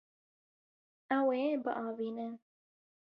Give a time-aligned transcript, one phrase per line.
[1.17, 2.33] Ew ê biavînin.